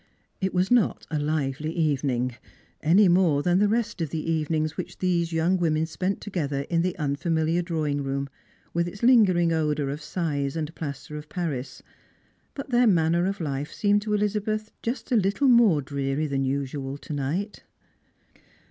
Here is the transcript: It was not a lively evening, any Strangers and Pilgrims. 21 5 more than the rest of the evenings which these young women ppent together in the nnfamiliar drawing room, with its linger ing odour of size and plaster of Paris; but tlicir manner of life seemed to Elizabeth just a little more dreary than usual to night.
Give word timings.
It 0.41 0.51
was 0.51 0.71
not 0.71 1.05
a 1.11 1.19
lively 1.19 1.71
evening, 1.77 2.35
any 2.81 3.03
Strangers 3.03 3.05
and 3.05 3.15
Pilgrims. 3.15 3.43
21 3.43 3.43
5 3.43 3.43
more 3.43 3.43
than 3.43 3.59
the 3.59 3.67
rest 3.77 4.01
of 4.01 4.09
the 4.09 4.31
evenings 4.31 4.75
which 4.75 4.97
these 4.97 5.31
young 5.31 5.57
women 5.57 5.83
ppent 5.85 6.19
together 6.21 6.61
in 6.71 6.81
the 6.81 6.95
nnfamiliar 6.97 7.63
drawing 7.63 8.01
room, 8.01 8.27
with 8.73 8.87
its 8.87 9.03
linger 9.03 9.37
ing 9.37 9.53
odour 9.53 9.89
of 9.89 10.01
size 10.01 10.55
and 10.55 10.73
plaster 10.73 11.17
of 11.17 11.29
Paris; 11.29 11.83
but 12.55 12.71
tlicir 12.71 12.89
manner 12.89 13.27
of 13.27 13.39
life 13.39 13.71
seemed 13.71 14.01
to 14.01 14.15
Elizabeth 14.15 14.71
just 14.81 15.11
a 15.11 15.15
little 15.15 15.47
more 15.47 15.83
dreary 15.83 16.25
than 16.25 16.45
usual 16.45 16.97
to 16.97 17.13
night. 17.13 17.61